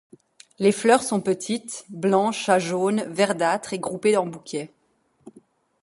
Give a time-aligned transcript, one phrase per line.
[0.57, 4.73] Les fleurs sont petites, blanches à jaune verdâtre et groupées en bouquets.